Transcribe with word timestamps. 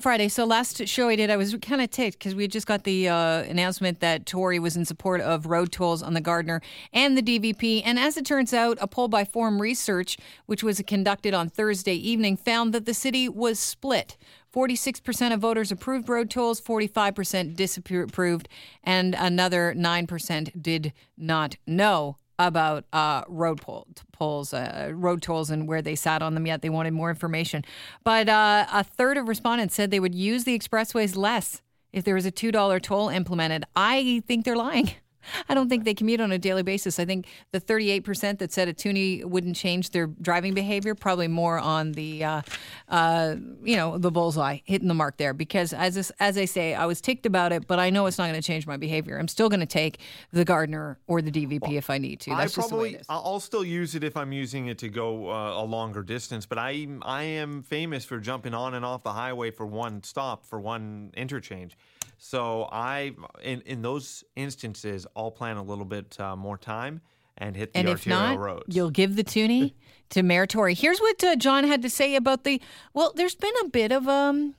Friday. 0.00 0.28
So 0.28 0.44
last 0.44 0.86
show 0.88 1.08
I 1.08 1.16
did, 1.16 1.30
I 1.30 1.36
was 1.36 1.54
kind 1.60 1.80
of 1.80 1.90
ticked 1.90 2.18
because 2.18 2.34
we 2.34 2.48
just 2.48 2.66
got 2.66 2.84
the 2.84 3.08
uh, 3.08 3.42
announcement 3.42 4.00
that 4.00 4.26
Tory 4.26 4.58
was 4.58 4.76
in 4.76 4.84
support 4.84 5.20
of 5.20 5.46
road 5.46 5.72
tolls 5.72 6.02
on 6.02 6.14
the 6.14 6.20
Gardiner 6.20 6.60
and 6.92 7.16
the 7.16 7.22
DVP. 7.22 7.82
And 7.84 7.98
as 7.98 8.16
it 8.16 8.24
turns 8.24 8.54
out, 8.54 8.78
a 8.80 8.86
poll 8.86 9.08
by 9.08 9.24
Forum 9.24 9.60
Research, 9.60 10.16
which 10.46 10.62
was 10.62 10.82
conducted 10.86 11.34
on 11.34 11.48
Thursday 11.48 11.94
evening, 11.94 12.36
found 12.36 12.72
that 12.72 12.86
the 12.86 12.94
city 12.94 13.28
was 13.28 13.58
split. 13.58 14.16
46% 14.54 15.32
of 15.32 15.40
voters 15.40 15.70
approved 15.70 16.08
road 16.08 16.30
tolls, 16.30 16.60
45% 16.60 17.54
disapproved, 17.54 18.48
and 18.82 19.14
another 19.16 19.74
9% 19.76 20.62
did 20.62 20.92
not 21.16 21.56
know 21.66 22.16
about 22.40 22.84
uh, 22.92 23.22
road 23.28 23.60
poll, 23.60 23.86
polls, 24.12 24.54
uh, 24.54 24.90
road 24.94 25.22
tolls, 25.22 25.50
and 25.50 25.68
where 25.68 25.82
they 25.82 25.94
sat 25.94 26.22
on 26.22 26.34
them 26.34 26.46
yet. 26.46 26.62
They 26.62 26.70
wanted 26.70 26.92
more 26.92 27.10
information. 27.10 27.64
But 28.02 28.28
uh, 28.28 28.66
a 28.72 28.82
third 28.82 29.18
of 29.18 29.28
respondents 29.28 29.74
said 29.74 29.90
they 29.90 30.00
would 30.00 30.14
use 30.14 30.44
the 30.44 30.58
expressways 30.58 31.16
less 31.16 31.60
if 31.92 32.04
there 32.04 32.14
was 32.14 32.24
a 32.26 32.32
$2 32.32 32.82
toll 32.82 33.08
implemented. 33.10 33.64
I 33.76 34.22
think 34.26 34.44
they're 34.44 34.56
lying. 34.56 34.90
I 35.48 35.54
don't 35.54 35.68
think 35.68 35.84
they 35.84 35.94
commute 35.94 36.20
on 36.20 36.32
a 36.32 36.38
daily 36.38 36.62
basis. 36.62 36.98
I 36.98 37.04
think 37.04 37.26
the 37.52 37.60
38% 37.60 38.38
that 38.38 38.52
said 38.52 38.68
a 38.68 38.72
toonie 38.72 39.24
wouldn't 39.24 39.56
change 39.56 39.90
their 39.90 40.06
driving 40.06 40.54
behavior, 40.54 40.94
probably 40.94 41.28
more 41.28 41.58
on 41.58 41.92
the, 41.92 42.24
uh, 42.24 42.42
uh, 42.88 43.36
you 43.62 43.76
know, 43.76 43.98
the 43.98 44.10
bullseye, 44.10 44.58
hitting 44.64 44.88
the 44.88 44.94
mark 44.94 45.16
there. 45.16 45.34
Because 45.34 45.72
as 45.72 46.10
as 46.18 46.38
I 46.38 46.44
say, 46.44 46.74
I 46.74 46.86
was 46.86 47.00
ticked 47.00 47.26
about 47.26 47.52
it, 47.52 47.66
but 47.66 47.78
I 47.78 47.90
know 47.90 48.06
it's 48.06 48.18
not 48.18 48.28
going 48.28 48.40
to 48.40 48.46
change 48.46 48.66
my 48.66 48.76
behavior. 48.76 49.18
I'm 49.18 49.28
still 49.28 49.48
going 49.48 49.60
to 49.60 49.66
take 49.66 50.00
the 50.32 50.44
Gardiner 50.44 50.98
or 51.06 51.22
the 51.22 51.30
DVP 51.30 51.60
well, 51.62 51.72
if 51.72 51.90
I 51.90 51.98
need 51.98 52.20
to. 52.20 52.30
That's 52.30 52.56
I 52.58 52.62
probably, 52.62 52.98
I'll 53.08 53.40
still 53.40 53.64
use 53.64 53.94
it 53.94 54.04
if 54.04 54.16
I'm 54.16 54.32
using 54.32 54.66
it 54.66 54.78
to 54.78 54.88
go 54.88 55.30
uh, 55.30 55.60
a 55.60 55.64
longer 55.64 56.02
distance. 56.02 56.46
But 56.46 56.58
I 56.58 56.86
I 57.02 57.22
am 57.22 57.62
famous 57.62 58.04
for 58.04 58.18
jumping 58.18 58.54
on 58.54 58.74
and 58.74 58.84
off 58.84 59.02
the 59.02 59.12
highway 59.12 59.50
for 59.50 59.66
one 59.66 60.02
stop 60.02 60.44
for 60.44 60.60
one 60.60 61.10
interchange. 61.16 61.76
So 62.18 62.68
I, 62.70 63.12
in 63.42 63.62
in 63.62 63.82
those 63.82 64.24
instances, 64.36 65.06
I'll 65.16 65.30
plan 65.30 65.56
a 65.56 65.62
little 65.62 65.84
bit 65.84 66.18
uh, 66.20 66.36
more 66.36 66.58
time 66.58 67.00
and 67.38 67.56
hit 67.56 67.72
the 67.72 67.78
and 67.78 67.88
arterial 67.88 68.20
if 68.20 68.30
not, 68.30 68.38
roads. 68.38 68.76
You'll 68.76 68.90
give 68.90 69.16
the 69.16 69.24
toonie 69.24 69.74
to 70.10 70.46
Tory. 70.46 70.74
Here's 70.74 71.00
what 71.00 71.24
uh, 71.24 71.36
John 71.36 71.64
had 71.64 71.82
to 71.82 71.90
say 71.90 72.14
about 72.14 72.44
the. 72.44 72.60
Well, 72.92 73.12
there's 73.14 73.34
been 73.34 73.54
a 73.64 73.68
bit 73.68 73.90
of 73.90 74.06
um, 74.06 74.54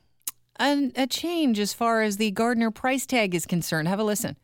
a, 0.59 0.91
a 0.95 1.07
change 1.07 1.59
as 1.59 1.73
far 1.73 2.01
as 2.01 2.17
the 2.17 2.31
Gardiner 2.31 2.71
price 2.71 3.05
tag 3.05 3.35
is 3.35 3.45
concerned. 3.45 3.87
Have 3.87 3.99
a 3.99 4.03
listen. 4.03 4.37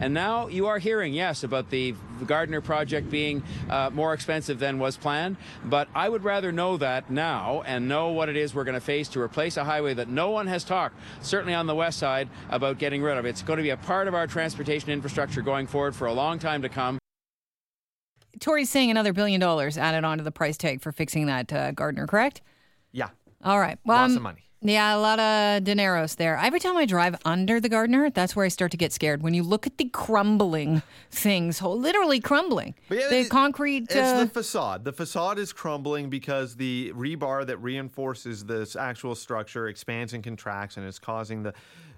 And 0.00 0.12
now 0.14 0.48
you 0.48 0.66
are 0.66 0.78
hearing, 0.78 1.14
yes, 1.14 1.42
about 1.44 1.70
the 1.70 1.94
Gardiner 2.26 2.60
project 2.60 3.10
being 3.10 3.42
uh, 3.70 3.90
more 3.92 4.14
expensive 4.14 4.58
than 4.58 4.78
was 4.78 4.96
planned. 4.96 5.36
But 5.64 5.88
I 5.94 6.08
would 6.08 6.24
rather 6.24 6.52
know 6.52 6.76
that 6.76 7.10
now 7.10 7.62
and 7.66 7.88
know 7.88 8.08
what 8.08 8.28
it 8.28 8.36
is 8.36 8.54
we're 8.54 8.64
going 8.64 8.74
to 8.74 8.80
face 8.80 9.08
to 9.08 9.20
replace 9.20 9.56
a 9.56 9.64
highway 9.64 9.94
that 9.94 10.08
no 10.08 10.30
one 10.30 10.46
has 10.46 10.64
talked, 10.64 10.96
certainly 11.20 11.54
on 11.54 11.66
the 11.66 11.74
west 11.74 11.98
side, 11.98 12.28
about 12.50 12.78
getting 12.78 13.02
rid 13.02 13.16
of. 13.16 13.24
It's 13.24 13.42
going 13.42 13.58
to 13.58 13.62
be 13.62 13.70
a 13.70 13.76
part 13.76 14.08
of 14.08 14.14
our 14.14 14.26
transportation 14.26 14.90
infrastructure 14.90 15.42
going 15.42 15.66
forward 15.66 15.94
for 15.94 16.06
a 16.06 16.12
long 16.12 16.38
time 16.38 16.62
to 16.62 16.68
come. 16.68 16.98
Tory's 18.38 18.68
saying 18.68 18.90
another 18.90 19.12
billion 19.12 19.40
dollars 19.40 19.78
added 19.78 20.04
onto 20.04 20.22
the 20.22 20.30
price 20.30 20.56
tag 20.58 20.82
for 20.82 20.92
fixing 20.92 21.26
that 21.26 21.52
uh, 21.52 21.70
Gardiner, 21.72 22.06
correct? 22.06 22.42
Yeah. 22.92 23.08
All 23.42 23.58
right. 23.58 23.78
Well, 23.84 23.98
Lots 23.98 24.10
um, 24.12 24.16
of 24.18 24.22
money. 24.22 24.45
Yeah, 24.68 24.96
a 24.96 24.98
lot 24.98 25.18
of 25.18 25.62
dineros 25.62 26.16
there. 26.16 26.36
Every 26.36 26.60
time 26.60 26.76
I 26.76 26.86
drive 26.86 27.16
under 27.24 27.60
the 27.60 27.68
Gardiner, 27.68 28.10
that's 28.10 28.34
where 28.34 28.44
I 28.44 28.48
start 28.48 28.72
to 28.72 28.76
get 28.76 28.92
scared. 28.92 29.22
When 29.22 29.32
you 29.32 29.42
look 29.42 29.66
at 29.66 29.78
the 29.78 29.84
crumbling 29.86 30.82
things, 31.10 31.62
literally 31.62 32.20
crumbling. 32.20 32.74
Yeah, 32.90 33.08
the 33.08 33.20
it, 33.20 33.30
concrete. 33.30 33.84
It's 33.84 33.96
uh, 33.96 34.24
the 34.24 34.30
facade. 34.30 34.84
The 34.84 34.92
facade 34.92 35.38
is 35.38 35.52
crumbling 35.52 36.10
because 36.10 36.56
the 36.56 36.92
rebar 36.96 37.46
that 37.46 37.58
reinforces 37.58 38.44
this 38.44 38.76
actual 38.76 39.14
structure 39.14 39.68
expands 39.68 40.12
and 40.12 40.24
contracts, 40.24 40.76
and 40.76 40.86
it's 40.86 40.98
causing 40.98 41.42
the 41.42 41.54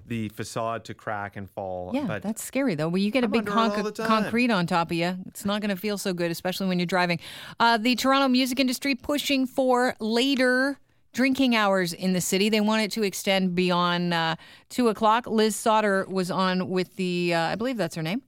the 0.06 0.28
facade 0.30 0.84
to 0.86 0.94
crack 0.94 1.36
and 1.36 1.48
fall. 1.50 1.90
Yeah, 1.94 2.06
but 2.06 2.22
that's 2.22 2.42
scary 2.42 2.74
though. 2.74 2.88
When 2.88 3.02
you 3.02 3.10
get 3.10 3.24
a 3.24 3.28
big 3.28 3.44
conc- 3.44 4.06
concrete 4.06 4.50
on 4.50 4.66
top 4.66 4.90
of 4.90 4.96
you, 4.96 5.16
it's 5.26 5.44
not 5.44 5.60
going 5.60 5.68
to 5.70 5.76
feel 5.76 5.98
so 5.98 6.12
good, 6.12 6.30
especially 6.30 6.66
when 6.66 6.78
you're 6.78 6.86
driving. 6.86 7.20
Uh, 7.60 7.76
the 7.76 7.94
Toronto 7.94 8.28
music 8.28 8.58
industry 8.58 8.94
pushing 8.94 9.46
for 9.46 9.94
later 10.00 10.78
drinking 11.12 11.56
hours 11.56 11.92
in 11.92 12.12
the 12.12 12.20
city. 12.20 12.48
They 12.48 12.60
want 12.60 12.82
it 12.82 12.92
to 12.92 13.02
extend 13.02 13.54
beyond 13.54 14.14
uh, 14.14 14.36
two 14.68 14.88
o'clock. 14.88 15.26
Liz 15.26 15.56
Sauter 15.56 16.06
was 16.08 16.30
on 16.30 16.68
with 16.68 16.96
the, 16.96 17.34
uh, 17.34 17.40
I 17.40 17.54
believe 17.54 17.76
that's 17.76 17.94
her 17.94 18.02
name. 18.02 18.22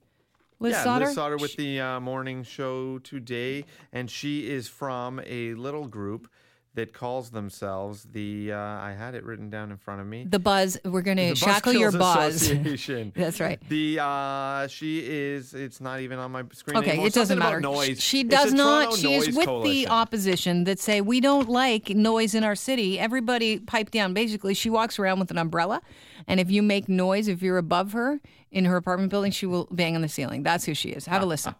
Liz 0.59 0.73
yeah, 0.73 0.85
Sauter? 0.85 1.07
Liz 1.07 1.15
Sauter 1.15 1.37
with 1.39 1.57
the 1.57 1.81
uh, 1.81 2.01
morning 2.01 2.43
show 2.43 2.99
today, 2.99 3.65
and 3.93 4.11
she 4.11 4.51
is 4.51 4.69
from 4.69 5.21
a 5.25 5.55
little 5.55 5.87
group 5.87 6.29
that 6.75 6.93
calls 6.93 7.31
themselves 7.31 8.05
the 8.13 8.53
uh, 8.53 8.57
I 8.57 8.95
had 8.97 9.15
it 9.15 9.25
written 9.25 9.51
down 9.51 9.71
in 9.71 9.77
front 9.77 10.01
of 10.01 10.07
me. 10.07 10.25
The 10.29 10.39
Buzz. 10.39 10.79
We're 10.85 11.03
going 11.03 11.17
to 11.17 11.35
shackle 11.35 11.73
your 11.73 11.91
buzz. 11.91 12.49
That's 13.15 13.41
right. 13.41 13.61
The 13.69 13.99
uh, 14.01 14.69
she 14.69 15.01
is. 15.05 15.53
It's 15.53 15.81
not 15.81 16.01
even 16.01 16.19
on 16.19 16.31
my 16.31 16.45
screen. 16.53 16.77
Okay, 16.79 16.91
anymore. 16.91 17.09
it 17.09 17.13
doesn't 17.13 17.39
matter. 17.39 17.61
Noise. 17.61 18.01
She 18.01 18.23
does 18.23 18.53
not. 18.53 18.95
She 18.95 19.15
is 19.15 19.35
with 19.37 19.47
coalition. 19.47 19.73
the 19.73 19.89
opposition 19.89 20.65
that 20.65 20.79
say 20.79 21.01
we 21.01 21.21
don't 21.21 21.49
like 21.49 21.91
noise 21.91 22.35
in 22.35 22.45
our 22.45 22.55
city. 22.55 22.99
Everybody 22.99 23.59
pipe 23.59 23.91
down. 23.91 24.15
Basically, 24.15 24.55
she 24.55 24.71
walks 24.71 24.99
around 24.99 25.19
with 25.19 25.31
an 25.31 25.39
umbrella, 25.39 25.83
and 26.29 26.39
if 26.39 26.51
you 26.51 26.63
make 26.63 26.89
noise, 26.89 27.27
if 27.27 27.43
you're 27.43 27.59
above 27.59 27.93
her 27.93 28.21
in 28.53 28.65
her 28.65 28.77
apartment 28.77 29.11
building, 29.11 29.33
she 29.33 29.47
will 29.47 29.67
bang 29.73 29.97
on 29.97 30.03
the 30.03 30.09
ceiling. 30.09 30.45
That's 30.45 30.65
who 30.65 30.75
she 30.75 30.91
is. 30.91 31.07
Have 31.07 31.23
a 31.23 31.27
listen. 31.27 31.55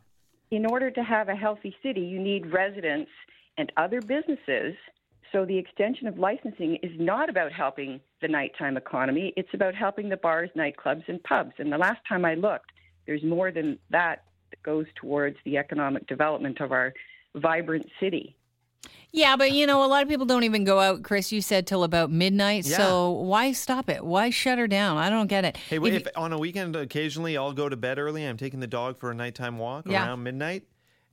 In 0.53 0.67
order 0.67 0.91
to 0.91 1.03
have 1.03 1.29
a 1.29 1.37
healthy 1.37 1.75
city, 1.83 2.01
you 2.01 2.21
need 2.21 2.53
residents 2.53 3.11
and 3.57 3.71
other 3.77 4.01
businesses 4.01 4.75
so 5.33 5.45
the 5.45 5.57
extension 5.57 6.07
of 6.07 6.19
licensing 6.19 6.77
is 6.83 6.93
not 6.99 7.31
about 7.31 7.53
helping 7.53 8.01
the 8.21 8.29
nighttime 8.29 8.77
economy. 8.77 9.33
It's 9.37 9.53
about 9.55 9.75
helping 9.75 10.09
the 10.09 10.17
bars, 10.17 10.51
nightclubs, 10.57 11.09
and 11.09 11.23
pubs. 11.23 11.53
And 11.59 11.73
the 11.73 11.79
last 11.79 12.01
time 12.09 12.25
I 12.25 12.35
looked, 12.35 12.73
there's 13.07 13.23
more 13.23 13.51
than 13.51 13.79
that 13.91 14.25
that 14.51 14.63
goes 14.63 14.87
towards 14.97 15.37
the 15.45 15.57
economic 15.57 16.07
development 16.07 16.61
of 16.61 16.73
our 16.73 16.93
vibrant 17.35 17.87
city. 18.01 18.37
Yeah, 19.13 19.37
but 19.37 19.53
you 19.53 19.67
know, 19.67 19.85
a 19.85 19.87
lot 19.87 20.03
of 20.03 20.09
people 20.09 20.27
don't 20.27 20.45
even 20.45 20.65
go 20.65 20.79
out, 20.79 21.03
Chris. 21.03 21.33
You 21.33 21.41
said 21.41 21.67
till 21.67 21.83
about 21.83 22.11
midnight. 22.11 22.67
Yeah. 22.67 22.77
So 22.77 23.11
why 23.11 23.53
stop 23.53 23.89
it? 23.89 24.05
Why 24.05 24.31
shut 24.31 24.59
her 24.59 24.69
down? 24.69 24.99
I 24.99 25.11
don't 25.11 25.27
get 25.27 25.45
it. 25.45 25.57
Hey, 25.57 25.77
if, 25.77 25.85
if, 25.85 26.09
on 26.17 26.33
a 26.33 26.39
weekend, 26.39 26.77
occasionally 26.77 27.37
I'll 27.37 27.53
go 27.53 27.69
to 27.69 27.77
bed 27.77 27.99
early. 27.99 28.25
I'm 28.25 28.37
taking 28.37 28.61
the 28.61 28.69
dog 28.69 28.99
for 28.99 29.11
a 29.11 29.15
nighttime 29.15 29.59
walk 29.59 29.87
yeah. 29.89 30.07
around 30.07 30.23
midnight 30.23 30.65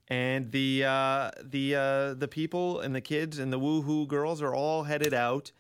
and 0.10 0.52
the 0.52 0.86
uh, 0.86 1.32
the 1.44 1.76
uh, 1.76 2.14
the 2.14 2.28
people 2.28 2.80
and 2.80 2.96
the 2.96 3.02
kids 3.02 3.40
and 3.40 3.52
the 3.52 3.60
woohoo 3.60 4.08
girls 4.08 4.42
are 4.42 4.54
all 4.54 4.84
headed 4.84 5.14
out 5.14 5.52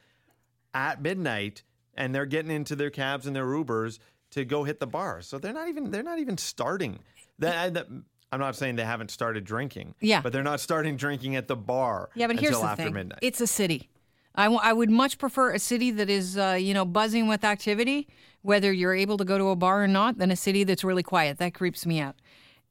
at 0.74 1.02
midnight, 1.02 1.63
and 1.96 2.13
they're 2.13 2.25
getting 2.25 2.52
into 2.52 2.75
their 2.75 2.90
cabs 2.90 3.28
and 3.28 3.36
their 3.36 3.46
Ubers 3.46 4.00
to 4.31 4.46
go 4.46 4.63
hit 4.63 4.80
the 4.80 4.88
bar. 4.88 5.22
So 5.22 5.38
they're 5.38 5.53
not 5.53 5.68
even 5.68 5.91
they're 5.91 6.03
not 6.03 6.19
even 6.19 6.38
starting. 6.38 7.00
That, 7.40 7.74
that 7.75 7.88
I'm 8.31 8.40
not 8.40 8.56
saying 8.56 8.75
they 8.78 8.86
haven't 8.86 9.12
started 9.12 9.44
drinking. 9.44 9.96
Yeah, 10.00 10.22
but 10.22 10.34
they're 10.34 10.44
not 10.44 10.59
starting 10.59 10.97
drinking 10.97 11.36
at 11.36 11.47
the 11.47 11.56
bar. 11.56 12.09
Yeah, 12.16 12.28
but 12.28 12.40
here's 12.40 12.59
the 12.59 12.75
thing: 12.75 12.94
midnight. 12.94 13.19
it's 13.22 13.41
a 13.41 13.47
city. 13.47 13.90
I, 14.36 14.44
w- 14.44 14.62
I 14.62 14.72
would 14.72 14.91
much 14.91 15.18
prefer 15.18 15.52
a 15.52 15.57
city 15.57 15.90
that 15.90 16.12
is, 16.12 16.38
uh, 16.38 16.59
you 16.59 16.75
know, 16.75 16.86
buzzing 16.86 17.28
with 17.28 17.44
activity, 17.44 18.07
whether 18.44 18.72
you're 18.72 18.94
able 18.94 19.18
to 19.18 19.25
go 19.25 19.40
to 19.40 19.50
a 19.50 19.56
bar 19.56 19.84
or 19.84 19.88
not, 19.88 20.19
than 20.19 20.30
a 20.30 20.36
city 20.36 20.63
that's 20.63 20.84
really 20.84 21.02
quiet. 21.02 21.40
That 21.40 21.56
creeps 21.56 21.88
me 21.88 22.00
out. 22.00 22.16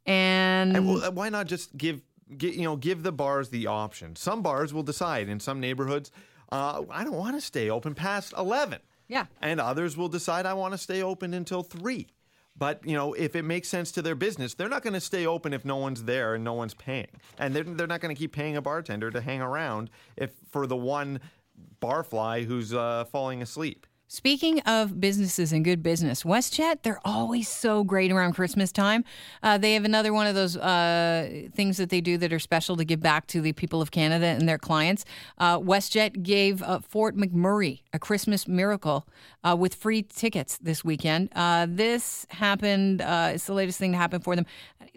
And, 0.07 0.77
and 0.77 0.89
well, 0.89 1.13
why 1.13 1.29
not 1.29 1.47
just 1.47 1.77
give, 1.77 2.01
give 2.37 2.55
you 2.55 2.63
know 2.63 2.77
give 2.77 3.03
the 3.03 3.13
bars 3.13 3.49
the 3.49 3.67
option? 3.67 4.17
Some 4.17 4.43
bars 4.43 4.73
will 4.73 4.85
decide 4.85 5.29
in 5.29 5.41
some 5.41 5.61
neighborhoods, 5.61 6.11
uh, 6.53 6.83
I 6.91 7.05
don't 7.05 7.17
want 7.17 7.37
to 7.37 7.41
stay 7.41 7.71
open 7.71 7.95
past 7.95 8.33
eleven. 8.39 8.81
Yeah, 9.09 9.27
and 9.41 9.61
others 9.61 9.97
will 9.97 10.09
decide 10.09 10.47
I 10.47 10.55
want 10.55 10.75
to 10.75 10.79
stay 10.79 11.03
open 11.03 11.35
until 11.35 11.63
three. 11.63 12.09
But 12.59 12.87
you 12.87 12.95
know, 12.95 13.13
if 13.13 13.37
it 13.37 13.43
makes 13.43 13.69
sense 13.69 13.93
to 13.93 14.03
their 14.03 14.15
business, 14.15 14.55
they're 14.55 14.69
not 14.69 14.83
going 14.83 14.95
to 14.95 15.01
stay 15.01 15.27
open 15.27 15.53
if 15.53 15.65
no 15.65 15.77
one's 15.77 16.05
there 16.05 16.35
and 16.35 16.43
no 16.43 16.55
one's 16.55 16.75
paying, 16.75 17.09
and 17.39 17.55
they're, 17.55 17.65
they're 17.65 17.87
not 17.87 18.01
going 18.01 18.15
to 18.15 18.19
keep 18.19 18.33
paying 18.33 18.57
a 18.57 18.63
bartender 18.63 19.11
to 19.11 19.21
hang 19.21 19.41
around 19.41 19.91
if 20.17 20.33
for 20.51 20.67
the 20.67 20.77
one 20.77 21.21
barfly 21.81 22.45
who's 22.45 22.73
uh, 22.73 23.05
falling 23.05 23.43
asleep. 23.43 23.87
Speaking 24.09 24.61
of 24.61 25.01
businesses 25.01 25.53
and 25.53 25.65
good 25.65 25.83
business, 25.83 26.23
WestJet, 26.23 26.83
they're 26.83 27.01
always 27.05 27.49
so 27.49 27.83
great 27.83 28.13
around 28.13 28.35
Christmas 28.35 28.71
time. 28.71 29.05
Uh, 29.43 29.59
they 29.59 29.75
have 29.75 29.85
another 29.85 30.13
one 30.13 30.29
of 30.29 30.37
those 30.37 30.57
uh, 30.57 31.49
things 31.57 31.77
that 31.79 31.91
they 31.91 32.01
do 32.01 32.17
that 32.19 32.33
are 32.33 32.39
special 32.39 32.77
to 32.77 32.85
give 32.85 33.01
back 33.01 33.27
to 33.27 33.41
the 33.41 33.53
people 33.53 33.83
of 33.83 33.91
Canada 33.91 34.27
and 34.27 34.49
their 34.49 34.59
clients. 34.59 35.05
Uh, 35.39 35.59
WestJet 35.59 36.23
gave 36.23 36.63
uh, 36.63 36.79
Fort 36.79 37.17
McMurray 37.17 37.81
a 37.93 37.99
Christmas 37.99 38.47
miracle 38.47 39.09
uh, 39.43 39.57
with 39.59 39.75
free 39.75 40.03
tickets 40.03 40.57
this 40.59 40.85
weekend. 40.85 41.31
Uh, 41.35 41.67
this 41.69 42.29
happened, 42.31 43.03
it's 43.05 43.47
the 43.47 43.55
latest 43.55 43.81
thing 43.81 43.91
to 43.91 43.99
happen 43.99 44.21
for 44.21 44.37
them. 44.37 44.47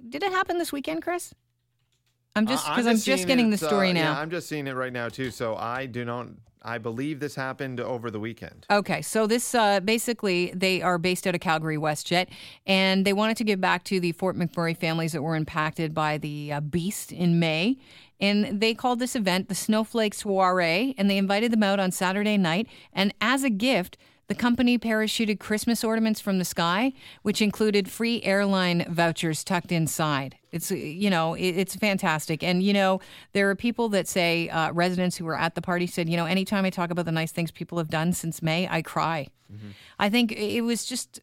Did 0.08 0.22
it 0.22 0.32
happen 0.32 0.60
this 0.60 0.72
weekend, 0.72 1.02
Chris? 1.02 1.34
I'm 2.36 2.48
just 2.48 2.66
because 2.66 2.86
I'm, 2.86 2.96
I'm, 2.96 3.00
just 3.00 3.28
getting 3.28 3.48
it, 3.48 3.60
the 3.60 3.66
story 3.66 3.92
now. 3.94 4.14
Yeah, 4.14 4.20
I'm 4.20 4.30
just 4.30 4.48
seeing 4.48 4.68
it 4.68 4.74
right 4.74 4.94
now 4.94 5.10
too. 5.10 5.32
So 5.32 5.56
I 5.56 5.86
do 5.86 6.06
not 6.06 6.28
I 6.62 6.78
believe 6.78 7.20
this 7.20 7.36
happened 7.36 7.80
over 7.80 8.12
the 8.12 8.20
weekend. 8.20 8.66
Okay, 8.70 9.02
so 9.02 9.28
this 9.28 9.56
uh, 9.56 9.80
basically 9.80 10.52
they 10.54 10.82
are 10.82 10.98
based 10.98 11.26
out 11.26 11.36
of 11.36 11.42
Calgary 11.42 11.78
WestJet, 11.78 12.28
and 12.66 13.06
they 13.06 13.14
wanted 13.14 13.38
to 13.38 13.44
give 13.44 13.62
back 13.62 13.84
to 13.86 14.00
the 14.00 14.12
Fort 14.14 14.38
McMurray 14.38 14.76
families 14.76 15.14
that 15.14 15.22
were 15.22 15.36
impacted 15.36 15.94
by 15.94 16.18
the 16.18 16.54
uh, 16.54 16.60
beast 16.60 17.12
in 17.12 17.40
May. 17.40 17.78
And 18.22 18.60
they 18.60 18.74
called 18.74 19.00
this 19.00 19.16
event 19.16 19.48
the 19.48 19.56
Snowflake 19.56 20.14
Soiree, 20.14 20.94
and 20.98 21.10
they 21.10 21.18
invited 21.18 21.52
them 21.52 21.64
out 21.64 21.80
on 21.80 21.92
Saturday 21.92 22.38
night. 22.38 22.68
And 22.92 23.14
as 23.22 23.46
a 23.46 23.50
gift, 23.50 23.98
the 24.30 24.36
company 24.36 24.78
parachuted 24.78 25.40
Christmas 25.40 25.84
ornaments 25.84 26.22
from 26.22 26.38
the 26.38 26.46
sky, 26.46 26.94
which 27.24 27.42
included 27.42 27.90
free 27.90 28.22
airline 28.24 28.86
vouchers 28.88 29.44
tucked 29.44 29.72
inside. 29.72 30.38
It's 30.52 30.70
you 30.70 31.10
know 31.10 31.34
it's 31.34 31.76
fantastic, 31.76 32.44
and 32.44 32.62
you 32.62 32.72
know 32.72 33.02
there 33.34 33.50
are 33.50 33.56
people 33.56 33.90
that 33.90 34.08
say 34.08 34.48
uh, 34.50 34.72
residents 34.72 35.18
who 35.18 35.26
were 35.26 35.38
at 35.38 35.56
the 35.56 35.62
party 35.62 35.88
said 35.88 36.08
you 36.08 36.16
know 36.16 36.26
anytime 36.26 36.64
I 36.64 36.70
talk 36.70 36.92
about 36.92 37.06
the 37.06 37.12
nice 37.12 37.32
things 37.32 37.50
people 37.50 37.80
have 37.80 37.90
done 37.90 38.14
since 38.14 38.42
May, 38.42 38.68
I 38.70 38.84
cry. 38.84 39.28
Mm-hmm. 39.52 39.70
I 39.98 40.10
think 40.10 40.32
it 40.32 40.62
was 40.62 40.86
just 40.86 41.22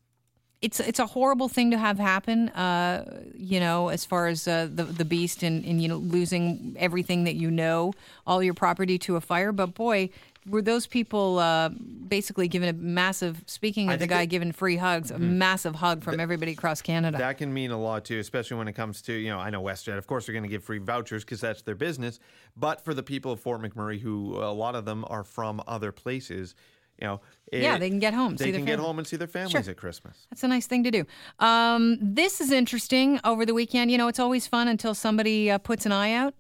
it's 0.60 0.80
it's 0.80 0.98
a 0.98 1.06
horrible 1.06 1.48
thing 1.48 1.70
to 1.70 1.78
have 1.78 1.98
happen. 1.98 2.48
Uh, 2.50 3.22
you 3.36 3.60
know, 3.60 3.88
as 3.88 4.04
far 4.04 4.26
as 4.26 4.48
uh, 4.48 4.68
the 4.72 4.82
the 4.82 5.04
beast 5.04 5.44
and, 5.44 5.64
and 5.64 5.80
you 5.80 5.88
know 5.88 5.98
losing 5.98 6.74
everything 6.76 7.22
that 7.24 7.36
you 7.36 7.52
know, 7.52 7.92
all 8.26 8.42
your 8.42 8.54
property 8.54 8.98
to 8.98 9.14
a 9.14 9.20
fire. 9.20 9.52
But 9.52 9.74
boy, 9.74 10.10
were 10.48 10.62
those 10.62 10.86
people 10.86 11.38
uh, 11.38 11.68
basically 11.68 12.48
given 12.48 12.68
a 12.68 12.72
massive? 12.72 13.42
Speaking 13.46 13.90
of 13.90 13.98
the 13.98 14.06
guy 14.06 14.24
giving 14.26 14.52
free 14.52 14.76
hugs, 14.76 15.10
mm-hmm. 15.10 15.22
a 15.22 15.26
massive 15.26 15.74
hug 15.74 16.02
from 16.02 16.20
everybody 16.20 16.52
across 16.52 16.82
Canada. 16.82 17.18
That 17.18 17.38
can 17.38 17.52
mean 17.52 17.70
a 17.70 17.80
lot 17.80 18.04
too, 18.04 18.18
especially 18.18 18.56
when 18.56 18.68
it 18.68 18.74
comes 18.74 19.02
to 19.02 19.12
you 19.12 19.30
know 19.30 19.38
I 19.38 19.50
know 19.50 19.62
WestJet. 19.62 19.98
Of 19.98 20.06
course, 20.06 20.26
they're 20.26 20.32
going 20.32 20.44
to 20.44 20.48
give 20.48 20.64
free 20.64 20.78
vouchers 20.78 21.24
because 21.24 21.40
that's 21.40 21.62
their 21.62 21.74
business. 21.74 22.20
But 22.56 22.84
for 22.84 22.94
the 22.94 23.02
people 23.02 23.32
of 23.32 23.40
Fort 23.40 23.60
McMurray, 23.60 24.00
who 24.00 24.36
a 24.36 24.52
lot 24.52 24.74
of 24.74 24.84
them 24.84 25.04
are 25.08 25.24
from 25.24 25.62
other 25.66 25.92
places, 25.92 26.54
you 27.00 27.06
know, 27.06 27.20
it, 27.52 27.62
yeah, 27.62 27.78
they 27.78 27.90
can 27.90 27.98
get 27.98 28.14
home. 28.14 28.36
They 28.36 28.52
can 28.52 28.64
get 28.64 28.78
home 28.78 28.98
and 28.98 29.06
see 29.06 29.16
their 29.16 29.28
families 29.28 29.64
sure. 29.64 29.70
at 29.70 29.76
Christmas. 29.76 30.26
That's 30.30 30.42
a 30.42 30.48
nice 30.48 30.66
thing 30.66 30.84
to 30.84 30.90
do. 30.90 31.04
Um, 31.38 31.98
this 32.00 32.40
is 32.40 32.50
interesting 32.50 33.20
over 33.24 33.44
the 33.44 33.54
weekend. 33.54 33.90
You 33.90 33.98
know, 33.98 34.08
it's 34.08 34.18
always 34.18 34.46
fun 34.46 34.68
until 34.68 34.94
somebody 34.94 35.50
uh, 35.50 35.58
puts 35.58 35.86
an 35.86 35.92
eye 35.92 36.12
out. 36.12 36.34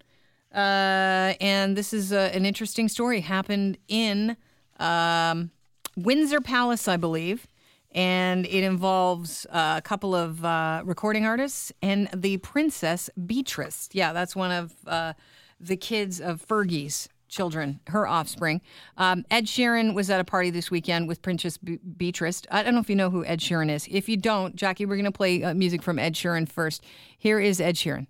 Uh, 0.54 1.34
and 1.40 1.76
this 1.76 1.92
is 1.92 2.12
uh, 2.12 2.30
an 2.32 2.46
interesting 2.46 2.88
story. 2.88 3.20
Happened 3.20 3.78
in 3.88 4.36
um, 4.78 5.50
Windsor 5.96 6.40
Palace, 6.40 6.88
I 6.88 6.96
believe. 6.96 7.46
And 7.92 8.44
it 8.44 8.62
involves 8.62 9.46
uh, 9.46 9.76
a 9.78 9.80
couple 9.80 10.14
of 10.14 10.44
uh, 10.44 10.82
recording 10.84 11.24
artists 11.24 11.72
and 11.80 12.10
the 12.14 12.36
Princess 12.38 13.08
Beatrice. 13.24 13.88
Yeah, 13.92 14.12
that's 14.12 14.36
one 14.36 14.52
of 14.52 14.74
uh, 14.86 15.14
the 15.58 15.78
kids 15.78 16.20
of 16.20 16.44
Fergie's 16.46 17.08
children, 17.28 17.80
her 17.86 18.06
offspring. 18.06 18.60
Um, 18.98 19.24
Ed 19.30 19.46
Sheeran 19.46 19.94
was 19.94 20.10
at 20.10 20.20
a 20.20 20.24
party 20.24 20.50
this 20.50 20.70
weekend 20.70 21.08
with 21.08 21.22
Princess 21.22 21.56
Be- 21.56 21.78
Beatrice. 21.78 22.42
I 22.50 22.62
don't 22.62 22.74
know 22.74 22.80
if 22.80 22.90
you 22.90 22.96
know 22.96 23.08
who 23.08 23.24
Ed 23.24 23.40
Sheeran 23.40 23.70
is. 23.70 23.88
If 23.90 24.10
you 24.10 24.18
don't, 24.18 24.54
Jackie, 24.56 24.84
we're 24.84 24.96
going 24.96 25.04
to 25.06 25.10
play 25.10 25.42
uh, 25.42 25.54
music 25.54 25.82
from 25.82 25.98
Ed 25.98 26.14
Sheeran 26.14 26.46
first. 26.48 26.84
Here 27.16 27.40
is 27.40 27.60
Ed 27.60 27.76
Sheeran. 27.76 28.06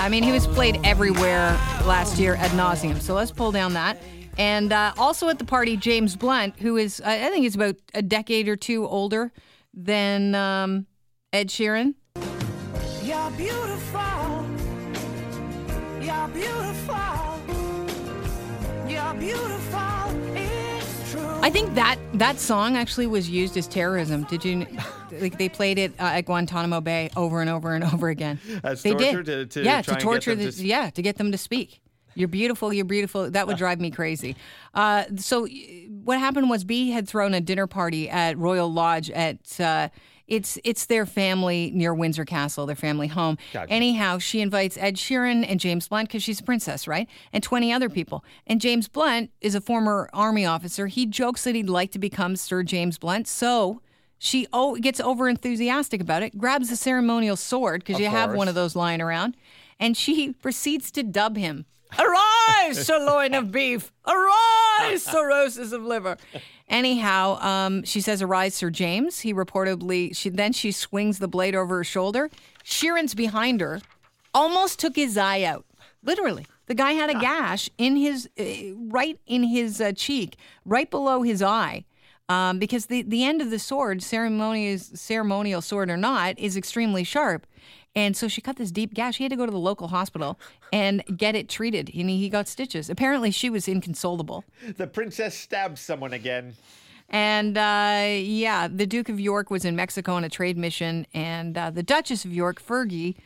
Yeah, 0.00 0.06
I 0.06 0.08
mean, 0.08 0.22
he 0.22 0.32
was 0.32 0.46
played 0.46 0.80
everywhere 0.82 1.50
last 1.84 2.18
year 2.18 2.34
ad 2.36 2.52
nauseum. 2.52 3.02
So 3.02 3.12
let's 3.12 3.30
pull 3.30 3.52
down 3.52 3.74
that. 3.74 3.98
And 4.38 4.72
uh, 4.72 4.94
also 4.96 5.28
at 5.28 5.38
the 5.38 5.44
party, 5.44 5.76
James 5.76 6.16
Blunt, 6.16 6.58
who 6.58 6.78
is, 6.78 7.02
I 7.04 7.28
think 7.28 7.42
he's 7.42 7.54
about 7.54 7.76
a 7.92 8.00
decade 8.00 8.48
or 8.48 8.56
two 8.56 8.88
older 8.88 9.30
than 9.74 10.34
um, 10.34 10.86
Ed 11.34 11.48
Sheeran. 11.48 11.96
You're 13.02 13.30
beautiful. 13.32 14.46
You're 16.00 16.28
beautiful. 16.28 16.69
I 21.42 21.48
think 21.48 21.74
that 21.74 21.98
that 22.14 22.38
song 22.38 22.76
actually 22.76 23.06
was 23.06 23.30
used 23.30 23.56
as 23.56 23.66
terrorism. 23.66 24.24
Did 24.24 24.44
you? 24.44 24.66
like 25.20 25.38
they 25.38 25.48
played 25.48 25.78
it 25.78 25.92
uh, 25.98 26.04
at 26.04 26.26
Guantanamo 26.26 26.80
Bay 26.80 27.10
over 27.16 27.40
and 27.40 27.48
over 27.48 27.74
and 27.74 27.82
over 27.82 28.08
again. 28.08 28.38
As 28.64 28.82
they 28.82 28.94
did. 28.94 29.24
To, 29.24 29.46
to 29.46 29.62
yeah, 29.62 29.82
to 29.82 29.96
torture. 29.96 30.34
The, 30.34 30.52
to... 30.52 30.64
Yeah, 30.64 30.90
to 30.90 31.02
get 31.02 31.16
them 31.16 31.32
to 31.32 31.38
speak. 31.38 31.80
You're 32.14 32.28
beautiful. 32.28 32.72
You're 32.72 32.84
beautiful. 32.84 33.30
That 33.30 33.46
would 33.46 33.56
drive 33.56 33.80
me 33.80 33.90
crazy. 33.90 34.36
Uh, 34.74 35.04
so, 35.16 35.46
what 36.04 36.18
happened 36.18 36.50
was 36.50 36.64
B 36.64 36.90
had 36.90 37.08
thrown 37.08 37.34
a 37.34 37.40
dinner 37.40 37.66
party 37.66 38.08
at 38.08 38.36
Royal 38.38 38.70
Lodge 38.70 39.10
at. 39.10 39.60
Uh, 39.60 39.88
it's 40.30 40.58
it's 40.64 40.86
their 40.86 41.04
family 41.04 41.70
near 41.74 41.92
Windsor 41.92 42.24
Castle, 42.24 42.64
their 42.64 42.76
family 42.76 43.08
home. 43.08 43.36
Gotcha. 43.52 43.70
Anyhow, 43.70 44.18
she 44.18 44.40
invites 44.40 44.78
Ed 44.78 44.94
Sheeran 44.96 45.44
and 45.46 45.60
James 45.60 45.88
Blunt 45.88 46.08
because 46.08 46.22
she's 46.22 46.40
a 46.40 46.44
princess, 46.44 46.88
right? 46.88 47.08
And 47.32 47.42
20 47.42 47.72
other 47.72 47.90
people. 47.90 48.24
And 48.46 48.60
James 48.60 48.88
Blunt 48.88 49.30
is 49.40 49.54
a 49.54 49.60
former 49.60 50.08
army 50.12 50.46
officer. 50.46 50.86
He 50.86 51.04
jokes 51.04 51.44
that 51.44 51.54
he'd 51.54 51.68
like 51.68 51.90
to 51.92 51.98
become 51.98 52.36
Sir 52.36 52.62
James 52.62 52.96
Blunt. 52.96 53.26
So 53.26 53.82
she 54.18 54.46
oh, 54.52 54.76
gets 54.76 55.00
over 55.00 55.28
enthusiastic 55.28 56.00
about 56.00 56.22
it, 56.22 56.38
grabs 56.38 56.70
the 56.70 56.76
ceremonial 56.76 57.36
sword 57.36 57.80
because 57.80 57.98
you 57.98 58.08
course. 58.08 58.20
have 58.20 58.34
one 58.34 58.48
of 58.48 58.54
those 58.54 58.76
lying 58.76 59.00
around, 59.00 59.36
and 59.78 59.96
she 59.96 60.32
proceeds 60.42 60.90
to 60.92 61.02
dub 61.02 61.36
him. 61.36 61.66
Arise, 61.98 62.86
sirloin 62.86 63.34
of 63.34 63.50
beef! 63.50 63.92
Arise, 64.06 65.02
cirrhosis 65.02 65.72
of 65.72 65.82
liver! 65.82 66.16
Anyhow, 66.68 67.38
um, 67.40 67.84
she 67.84 68.00
says, 68.00 68.22
"Arise, 68.22 68.54
Sir 68.54 68.70
James." 68.70 69.20
He 69.20 69.34
reportedly, 69.34 70.14
she 70.16 70.28
then 70.28 70.52
she 70.52 70.72
swings 70.72 71.18
the 71.18 71.28
blade 71.28 71.54
over 71.54 71.78
her 71.78 71.84
shoulder. 71.84 72.30
Sheeran's 72.64 73.14
behind 73.14 73.60
her, 73.60 73.80
almost 74.32 74.78
took 74.78 74.96
his 74.96 75.16
eye 75.16 75.42
out. 75.42 75.64
Literally, 76.02 76.46
the 76.66 76.74
guy 76.74 76.92
had 76.92 77.10
a 77.10 77.18
gash 77.18 77.68
in 77.76 77.96
his 77.96 78.28
uh, 78.38 78.74
right 78.76 79.18
in 79.26 79.42
his 79.42 79.80
uh, 79.80 79.92
cheek, 79.92 80.36
right 80.64 80.90
below 80.90 81.22
his 81.22 81.42
eye 81.42 81.84
um, 82.30 82.60
because 82.60 82.86
the, 82.86 83.02
the 83.02 83.24
end 83.24 83.42
of 83.42 83.50
the 83.50 83.58
sword, 83.58 84.04
ceremonial, 84.04 84.78
ceremonial 84.78 85.60
sword 85.60 85.90
or 85.90 85.96
not, 85.96 86.38
is 86.38 86.56
extremely 86.56 87.02
sharp. 87.02 87.44
And 87.96 88.16
so 88.16 88.28
she 88.28 88.40
cut 88.40 88.56
this 88.56 88.70
deep 88.70 88.94
gash. 88.94 89.16
He 89.16 89.24
had 89.24 89.30
to 89.30 89.36
go 89.36 89.46
to 89.46 89.52
the 89.52 89.58
local 89.58 89.88
hospital 89.88 90.38
and 90.72 91.02
get 91.16 91.34
it 91.34 91.48
treated. 91.48 91.90
And 91.94 92.08
he 92.08 92.28
got 92.28 92.46
stitches. 92.46 92.88
Apparently, 92.88 93.30
she 93.30 93.50
was 93.50 93.66
inconsolable. 93.66 94.44
The 94.76 94.86
princess 94.86 95.36
stabbed 95.36 95.78
someone 95.78 96.12
again. 96.12 96.54
And 97.08 97.58
uh, 97.58 98.06
yeah, 98.18 98.68
the 98.68 98.86
Duke 98.86 99.08
of 99.08 99.18
York 99.18 99.50
was 99.50 99.64
in 99.64 99.74
Mexico 99.74 100.14
on 100.14 100.22
a 100.22 100.28
trade 100.28 100.56
mission. 100.56 101.06
And 101.12 101.58
uh, 101.58 101.70
the 101.70 101.82
Duchess 101.82 102.24
of 102.24 102.32
York, 102.32 102.62
Fergie, 102.62 103.16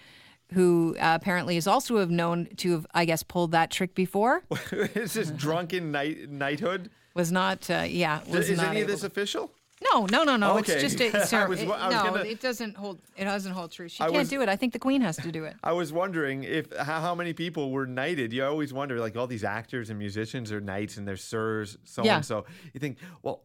who 0.55 0.97
uh, 0.99 1.19
apparently 1.21 1.59
is 1.59 1.67
also 1.67 1.99
have 1.99 2.11
known 2.11 2.49
to 2.57 2.73
have, 2.73 2.87
I 2.95 3.05
guess, 3.05 3.23
pulled 3.23 3.53
that 3.53 3.71
trick 3.71 3.95
before. 3.95 4.45
is 4.73 5.13
this 5.13 5.31
drunken 5.31 5.93
knight 5.93 6.31
knighthood? 6.31 6.91
was 7.15 7.33
not. 7.33 7.71
Uh, 7.71 7.85
yeah, 7.89 8.21
was 8.29 8.51
is 8.51 8.59
not 8.59 8.69
any 8.69 8.83
of 8.83 8.89
this 8.89 9.05
official? 9.05 9.53
No, 9.93 10.07
no, 10.07 10.25
no, 10.25 10.37
no. 10.37 10.59
Okay. 10.59 10.73
It's 10.73 10.83
just 10.83 11.01
a, 11.01 11.27
sir, 11.27 11.47
was, 11.49 11.61
it, 11.61 11.67
no. 11.67 11.75
Gonna, 11.91 12.21
it 12.21 12.41
doesn't 12.41 12.77
hold. 12.77 13.01
It 13.17 13.25
doesn't 13.25 13.53
hold 13.53 13.73
true. 13.73 13.89
She 13.89 14.03
I 14.03 14.07
can't 14.07 14.19
was, 14.19 14.29
do 14.29 14.41
it. 14.41 14.49
I 14.49 14.57
think 14.57 14.73
the 14.73 14.79
queen 14.79 15.01
has 15.03 15.17
to 15.19 15.31
do 15.31 15.45
it. 15.45 15.55
I 15.65 15.73
was 15.73 15.93
wondering 15.93 16.45
if 16.45 16.75
how, 16.77 17.01
how, 17.01 17.15
many 17.15 17.33
people 17.33 17.71
were 17.71 17.87
knighted. 17.87 18.33
You 18.33 18.45
always 18.45 18.73
wonder, 18.73 18.99
like 18.99 19.17
all 19.17 19.27
these 19.27 19.45
actors 19.45 19.91
and 19.91 19.99
musicians 19.99 20.53
are 20.53 20.61
knights 20.61 20.97
and 20.97 21.07
they're 21.07 21.17
sirs, 21.17 21.77
so 21.85 22.05
yeah. 22.05 22.17
and 22.17 22.25
so. 22.25 22.47
You 22.73 22.81
think, 22.81 22.99
well, 23.23 23.45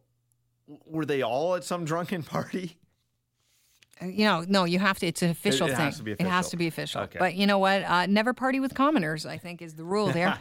were 0.86 1.04
they 1.04 1.22
all 1.22 1.56
at 1.56 1.64
some 1.64 1.84
drunken 1.84 2.22
party? 2.24 2.78
Uh, 4.00 4.06
you 4.06 4.24
know, 4.24 4.44
no, 4.48 4.64
you 4.64 4.78
have 4.78 4.98
to. 5.00 5.06
It's 5.06 5.22
an 5.22 5.30
official 5.30 5.66
it, 5.66 5.72
it 5.72 5.76
thing. 5.76 5.84
Has 5.84 5.96
to 5.98 6.02
be 6.02 6.12
official. 6.12 6.26
It 6.26 6.30
has 6.30 6.50
to 6.50 6.56
be 6.56 6.66
official. 6.66 7.00
Okay. 7.02 7.18
But 7.18 7.34
you 7.34 7.46
know 7.46 7.58
what? 7.58 7.82
Uh, 7.82 8.06
never 8.06 8.32
party 8.32 8.60
with 8.60 8.74
commoners. 8.74 9.26
I 9.26 9.36
think 9.36 9.60
is 9.60 9.74
the 9.74 9.84
rule 9.84 10.08
there. 10.10 10.38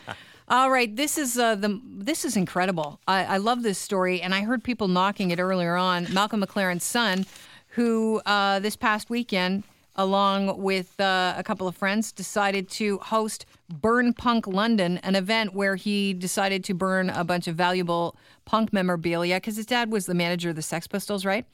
All 0.52 0.72
right, 0.72 0.96
this 0.96 1.20
is 1.20 1.38
uh, 1.38 1.54
the 1.54 1.80
this 1.86 2.26
is 2.26 2.36
incredible. 2.36 3.00
I, 3.08 3.24
I, 3.24 3.38
love 3.38 3.62
this 3.62 3.78
story, 3.78 4.20
and 4.20 4.34
I 4.34 4.42
heard 4.42 4.64
people 4.64 4.88
knocking 4.88 5.30
it 5.30 5.40
earlier 5.40 5.76
on. 5.76 6.12
Malcolm 6.12 6.42
McLaren's 6.42 6.84
son, 6.84 7.28
who 7.68 8.20
uh, 8.26 8.58
this 8.58 8.76
past 8.76 9.12
weekend, 9.12 9.64
along 9.96 10.60
with 10.60 11.00
uh, 11.00 11.36
a 11.38 11.44
couple 11.44 11.68
of 11.68 11.76
friends, 11.76 12.12
decided 12.12 12.68
to 12.72 12.98
host 12.98 13.46
Burn 13.70 14.12
Punk 14.12 14.48
London, 14.48 14.98
an 15.04 15.14
event 15.14 15.54
where 15.54 15.76
he 15.76 16.16
decided 16.16 16.64
to 16.64 16.74
burn 16.74 17.12
a 17.12 17.24
bunch 17.24 17.48
of 17.48 17.56
valuable 17.56 18.16
punk 18.46 18.74
memorabilia 18.74 19.36
because 19.36 19.56
his 19.56 19.68
dad 19.68 19.92
was 19.92 20.08
the 20.08 20.16
manager 20.16 20.50
of 20.50 20.56
the 20.56 20.64
Sex 20.64 20.88
Pistols, 20.88 21.26
right? 21.26 21.46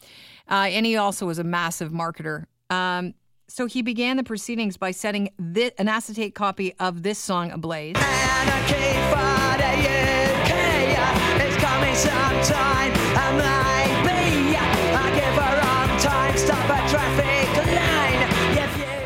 Uh, 0.50 0.68
and 0.70 0.86
he 0.86 0.96
also 0.96 1.26
was 1.26 1.38
a 1.38 1.44
massive 1.44 1.92
marketer. 1.92 2.46
Um, 2.70 3.14
so 3.48 3.66
he 3.66 3.82
began 3.82 4.18
the 4.18 4.24
proceedings 4.24 4.78
by 4.78 4.92
setting 4.92 5.30
this, 5.38 5.72
an 5.78 5.88
acetate 5.88 6.36
copy 6.36 6.74
of 6.80 7.04
this 7.04 7.20
song 7.20 7.52
ablaze. 7.52 7.96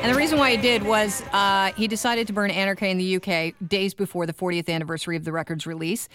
And 0.01 0.15
the 0.15 0.17
reason 0.17 0.39
why 0.39 0.51
he 0.51 0.58
did 0.58 0.84
was 0.84 1.22
uh, 1.34 1.72
he 1.74 1.88
decided 1.88 2.25
to 2.27 2.34
burn 2.34 2.50
Anarchy 2.50 2.89
in 2.89 2.98
the 2.98 3.17
UK 3.17 3.53
days 3.67 3.93
before 3.93 4.25
the 4.25 4.34
40th 4.34 4.67
anniversary 4.67 5.17
of 5.17 5.24
the 5.24 5.31
record's 5.31 5.67
release. 5.67 6.10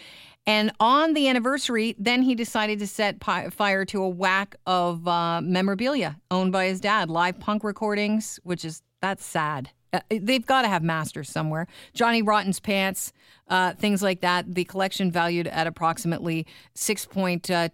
And 0.46 0.72
on 0.78 1.14
the 1.14 1.28
anniversary, 1.28 1.94
then 1.98 2.22
he 2.22 2.34
decided 2.34 2.78
to 2.80 2.86
set 2.86 3.18
pi- 3.18 3.48
fire 3.48 3.84
to 3.86 4.02
a 4.02 4.08
whack 4.08 4.56
of 4.66 5.08
uh, 5.08 5.40
memorabilia 5.40 6.18
owned 6.30 6.52
by 6.52 6.66
his 6.66 6.80
dad, 6.80 7.08
live 7.08 7.40
punk 7.40 7.64
recordings, 7.64 8.38
which 8.42 8.64
is 8.64 8.82
that's 9.00 9.24
sad. 9.24 9.70
Uh, 9.92 10.00
they've 10.10 10.44
got 10.44 10.62
to 10.62 10.68
have 10.68 10.82
masters 10.82 11.28
somewhere. 11.28 11.66
Johnny 11.94 12.20
Rotten's 12.20 12.60
pants, 12.60 13.12
uh, 13.48 13.72
things 13.74 14.02
like 14.02 14.20
that. 14.20 14.54
The 14.54 14.64
collection 14.64 15.10
valued 15.10 15.46
at 15.46 15.66
approximately 15.66 16.46
six 16.74 17.06
point 17.06 17.50
uh, 17.50 17.68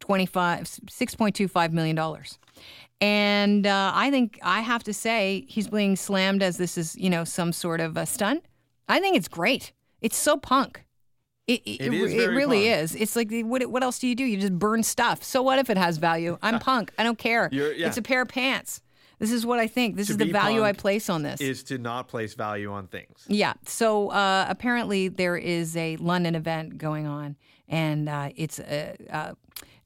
25 0.00 0.64
6.25 0.64 1.72
million 1.72 1.96
dollars. 1.96 2.38
And 3.00 3.66
uh, 3.66 3.90
I 3.94 4.12
think 4.12 4.38
I 4.42 4.60
have 4.60 4.84
to 4.84 4.92
say 4.92 5.44
he's 5.48 5.68
being 5.68 5.96
slammed 5.96 6.40
as 6.42 6.56
this 6.56 6.78
is, 6.78 6.94
you 6.96 7.10
know, 7.10 7.24
some 7.24 7.52
sort 7.52 7.80
of 7.80 7.96
a 7.96 8.06
stunt. 8.06 8.44
I 8.88 9.00
think 9.00 9.16
it's 9.16 9.26
great. 9.26 9.72
It's 10.00 10.16
so 10.16 10.36
punk. 10.36 10.81
It, 11.48 11.60
it, 11.64 11.80
It 11.80 11.94
is 11.94 12.12
it 12.12 12.26
really 12.30 12.68
punk. 12.68 12.82
is. 12.82 12.94
It's 12.94 13.16
like 13.16 13.30
what 13.42 13.66
what 13.70 13.82
else 13.82 13.98
do 13.98 14.06
you 14.06 14.14
do? 14.14 14.24
You 14.24 14.36
just 14.38 14.58
burn 14.58 14.82
stuff. 14.82 15.24
So 15.24 15.42
what 15.42 15.58
if 15.58 15.70
it 15.70 15.76
has 15.78 15.96
value? 15.98 16.38
I'm 16.42 16.58
punk. 16.60 16.92
I 16.98 17.02
don't 17.02 17.18
care. 17.18 17.48
Yeah. 17.50 17.86
It's 17.88 17.96
a 17.96 18.02
pair 18.02 18.22
of 18.22 18.28
pants. 18.28 18.81
This 19.22 19.30
is 19.30 19.46
what 19.46 19.60
I 19.60 19.68
think. 19.68 19.94
This 19.94 20.10
is 20.10 20.16
the 20.16 20.32
value 20.32 20.64
I 20.64 20.72
place 20.72 21.08
on 21.08 21.22
this. 21.22 21.40
Is 21.40 21.62
to 21.64 21.78
not 21.78 22.08
place 22.08 22.34
value 22.34 22.72
on 22.72 22.88
things. 22.88 23.24
Yeah. 23.28 23.52
So 23.64 24.08
uh, 24.08 24.46
apparently 24.48 25.06
there 25.06 25.36
is 25.36 25.76
a 25.76 25.96
London 25.98 26.34
event 26.34 26.76
going 26.76 27.06
on, 27.06 27.36
and 27.68 28.08
uh, 28.08 28.30
it's 28.34 28.58
a, 28.58 28.96
uh, 29.08 29.34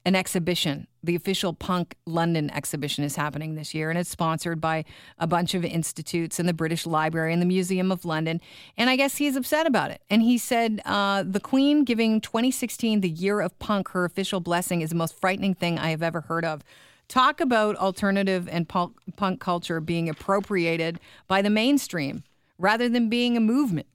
an 0.05 0.15
exhibition. 0.15 0.87
The 1.03 1.13
official 1.13 1.53
Punk 1.53 1.93
London 2.07 2.49
exhibition 2.49 3.03
is 3.03 3.15
happening 3.15 3.53
this 3.53 3.75
year, 3.75 3.91
and 3.91 3.99
it's 3.99 4.09
sponsored 4.09 4.59
by 4.59 4.85
a 5.19 5.27
bunch 5.27 5.53
of 5.53 5.63
institutes 5.63 6.39
and 6.39 6.49
the 6.49 6.53
British 6.53 6.87
Library 6.87 7.31
and 7.31 7.39
the 7.39 7.45
Museum 7.45 7.91
of 7.91 8.05
London. 8.05 8.41
And 8.75 8.89
I 8.89 8.95
guess 8.95 9.17
he's 9.17 9.35
upset 9.35 9.67
about 9.67 9.91
it. 9.91 10.01
And 10.09 10.23
he 10.23 10.39
said 10.39 10.81
uh, 10.83 11.21
the 11.21 11.39
Queen 11.39 11.83
giving 11.83 12.21
2016 12.21 13.01
the 13.01 13.09
year 13.09 13.39
of 13.41 13.59
punk 13.59 13.89
her 13.89 14.03
official 14.03 14.39
blessing 14.39 14.81
is 14.81 14.89
the 14.89 14.95
most 14.95 15.13
frightening 15.21 15.53
thing 15.53 15.77
I 15.77 15.91
have 15.91 16.01
ever 16.01 16.21
heard 16.21 16.43
of. 16.43 16.63
Talk 17.07 17.39
about 17.39 17.77
alternative 17.77 18.49
and 18.51 18.67
punk, 18.67 18.97
punk 19.15 19.39
culture 19.39 19.79
being 19.79 20.09
appropriated 20.09 20.99
by 21.27 21.41
the 21.41 21.49
mainstream 21.49 22.23
rather 22.57 22.89
than 22.89 23.07
being 23.07 23.37
a 23.37 23.39
movement. 23.39 23.87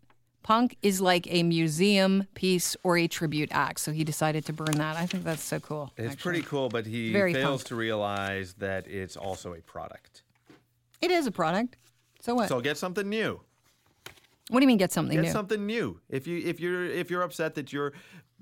Punk 0.42 0.76
is 0.82 1.00
like 1.00 1.26
a 1.30 1.42
museum 1.42 2.26
piece 2.34 2.74
or 2.82 2.96
a 2.96 3.06
tribute 3.06 3.50
act. 3.52 3.80
So 3.80 3.92
he 3.92 4.02
decided 4.02 4.44
to 4.46 4.52
burn 4.52 4.76
that. 4.78 4.96
I 4.96 5.06
think 5.06 5.24
that's 5.24 5.42
so 5.42 5.60
cool. 5.60 5.92
It's 5.96 6.14
actually. 6.14 6.22
pretty 6.22 6.42
cool, 6.48 6.68
but 6.68 6.86
he 6.86 7.12
Very 7.12 7.32
fails 7.34 7.60
punk. 7.62 7.68
to 7.68 7.76
realize 7.76 8.54
that 8.54 8.88
it's 8.88 9.16
also 9.16 9.52
a 9.54 9.60
product. 9.60 10.22
It 11.00 11.10
is 11.10 11.26
a 11.26 11.30
product. 11.30 11.76
So 12.20 12.34
what? 12.34 12.48
So 12.48 12.60
get 12.60 12.76
something 12.78 13.08
new. 13.08 13.40
what 14.48 14.60
do 14.60 14.64
you 14.64 14.68
mean 14.68 14.78
get 14.78 14.90
something 14.92 15.16
Get 15.16 15.26
new? 15.26 15.30
something 15.32 15.64
new. 15.66 16.00
If 16.08 16.26
you 16.26 16.38
if 16.44 16.60
you're 16.60 16.86
if 16.86 17.10
you're 17.10 17.22
upset 17.22 17.54
that 17.56 17.72
your 17.72 17.92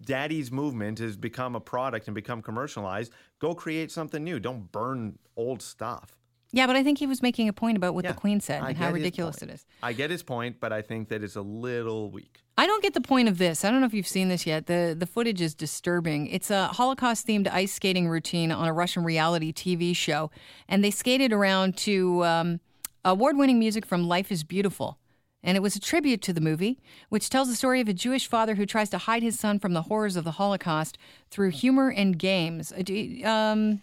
daddy's 0.05 0.51
movement 0.51 0.99
has 0.99 1.17
become 1.17 1.55
a 1.55 1.61
product 1.61 2.09
and 2.09 2.15
become 2.15 2.43
commercialized, 2.43 3.13
go 3.39 3.55
create 3.55 3.91
something 3.91 4.23
new. 4.25 4.39
Don't 4.41 4.71
burn 4.73 5.19
old 5.37 5.63
stuff. 5.63 6.17
yeah, 6.53 6.67
but 6.67 6.75
I 6.77 6.83
think 6.83 6.99
he 6.99 7.07
was 7.07 7.23
making 7.23 7.49
a 7.49 7.53
point 7.53 7.77
about 7.77 7.95
what 7.95 8.05
Yeah, 8.05 8.13
the 8.13 8.19
Queen 8.19 8.41
said 8.41 8.63
and 8.63 8.77
how 8.77 8.91
ridiculous 8.91 9.39
point. 9.39 9.51
it 9.53 9.55
is. 9.55 9.67
I 9.83 9.93
get 9.93 10.11
his 10.11 10.23
point, 10.23 10.57
but 10.61 10.73
I 10.73 10.83
think 10.83 11.09
that 11.09 11.23
it's 11.23 11.37
a 11.37 11.43
little 11.43 12.11
weak. 12.11 12.41
I 12.59 12.67
don't 12.67 12.83
get 12.83 12.93
the 12.93 13.01
point 13.01 13.29
of 13.29 13.39
this. 13.39 13.65
I 13.65 13.71
don't 13.71 13.81
know 13.81 13.87
if 13.87 13.95
you've 13.95 14.07
seen 14.07 14.29
this 14.29 14.47
yet. 14.47 14.67
The 14.67 14.95
the 14.99 15.07
footage 15.07 15.41
is 15.41 15.55
disturbing. 15.55 16.27
It's 16.27 16.51
a 16.51 16.67
Holocaust 16.69 17.27
themed 17.27 17.49
ice 17.49 17.73
skating 17.73 18.09
routine 18.09 18.51
on 18.53 18.67
a 18.69 18.73
Russian 18.73 19.03
reality 19.05 19.53
TV 19.53 19.97
show, 19.97 20.31
and 20.69 20.83
they 20.85 20.91
skated 20.91 21.33
around 21.33 21.77
to 21.79 22.23
um, 22.25 22.61
award 23.05 23.39
winning 23.39 23.59
music 23.59 23.87
from 23.87 24.09
Life 24.09 24.31
is 24.31 24.45
Beautiful. 24.45 24.99
And 25.43 25.57
it 25.57 25.61
was 25.61 25.75
a 25.75 25.81
tribute 25.81 26.21
to 26.23 26.33
the 26.35 26.41
movie, 26.41 26.79
which 27.09 27.31
tells 27.31 27.49
the 27.49 27.55
story 27.57 27.81
of 27.81 27.89
a 27.89 27.95
Jewish 27.95 28.27
father 28.27 28.57
who 28.57 28.67
tries 28.67 28.91
to 28.91 28.99
hide 28.99 29.23
his 29.23 29.39
son 29.39 29.59
from 29.59 29.73
the 29.73 29.83
horrors 29.83 30.17
of 30.17 30.25
the 30.25 30.33
Holocaust 30.33 30.99
through 31.31 31.51
humor 31.51 31.91
and 31.91 32.19
games. 32.19 32.73
Uh, 32.73 33.27
Um, 33.29 33.81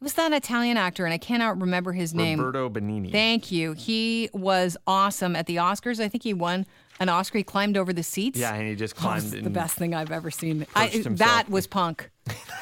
it 0.00 0.04
was 0.04 0.14
that 0.14 0.32
Italian 0.32 0.76
actor, 0.76 1.04
and 1.04 1.12
I 1.14 1.18
cannot 1.18 1.60
remember 1.60 1.92
his 1.92 2.14
name. 2.14 2.38
Roberto 2.40 2.70
Benigni. 2.70 3.10
Thank 3.10 3.50
you. 3.50 3.72
He 3.72 4.30
was 4.32 4.76
awesome 4.86 5.34
at 5.34 5.46
the 5.46 5.56
Oscars. 5.56 5.98
I 6.00 6.08
think 6.08 6.22
he 6.22 6.32
won 6.34 6.66
an 7.00 7.08
Oscar. 7.08 7.38
He 7.38 7.44
climbed 7.44 7.76
over 7.76 7.92
the 7.92 8.04
seats. 8.04 8.38
yeah, 8.38 8.54
and 8.54 8.68
he 8.68 8.76
just 8.76 8.94
Oh, 8.98 9.00
climbed 9.00 9.32
it's 9.34 9.42
the 9.42 9.50
best 9.50 9.76
thing 9.76 9.94
I've 9.94 10.12
ever 10.12 10.30
seen. 10.30 10.66
I, 10.76 10.88
that 11.04 11.48
was 11.50 11.66
punk. 11.66 12.10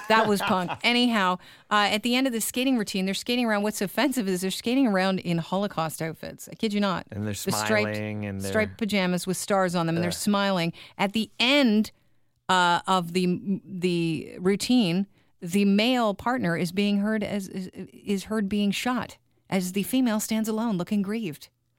That 0.09 0.27
was 0.29 0.41
punk. 0.41 0.71
Anyhow, 0.83 1.39
uh, 1.71 1.89
at 1.91 2.03
the 2.03 2.15
end 2.15 2.27
of 2.27 2.33
the 2.33 2.41
skating 2.41 2.77
routine, 2.79 3.05
they're 3.07 3.15
skating 3.15 3.45
around. 3.47 3.63
What's 3.63 3.81
offensive 3.83 4.29
is 4.29 4.41
they're 4.41 4.51
skating 4.51 4.87
around 4.87 5.21
in 5.21 5.39
Holocaust 5.39 6.01
outfits. 6.03 6.49
I 6.51 6.55
kid 6.55 6.73
you 6.73 6.81
not. 6.81 7.07
And 7.11 7.25
they're 7.25 7.33
The 7.33 7.53
striped, 7.53 7.69
smiling 7.97 8.25
and 8.27 8.41
they're- 8.41 8.51
striped 8.51 8.79
pajamas 8.79 9.27
with 9.27 9.37
stars 9.37 9.75
on 9.75 9.87
them, 9.87 9.97
and 9.97 10.03
they're 10.05 10.11
smiling. 10.11 10.73
At 10.99 11.13
the 11.13 11.31
end 11.41 11.91
uh, 12.49 12.81
of 12.87 13.13
the 13.13 13.61
the 13.65 14.37
routine, 14.39 15.07
the 15.43 15.65
male 15.65 16.15
partner 16.15 16.57
is 16.57 16.73
being 16.73 16.99
heard 16.99 17.25
as 17.25 17.49
is, 17.49 17.69
is 17.93 18.25
heard 18.25 18.49
being 18.49 18.71
shot 18.71 19.17
as 19.51 19.73
the 19.73 19.83
female 19.83 20.21
stands 20.21 20.49
alone, 20.49 20.77
looking 20.77 21.03
grieved. 21.03 21.49